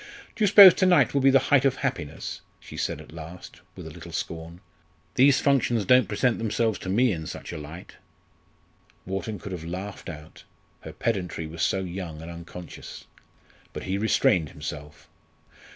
[0.35, 3.61] "Do you suppose to night will be the height of happiness?" she said at last
[3.75, 4.59] with a little scorn.
[5.13, 7.97] "These functions don't present themselves to me in such a light."
[9.05, 10.43] Wharton could have laughed out
[10.79, 13.05] her pedantry was so young and unconscious.
[13.73, 15.07] But he restrained himself.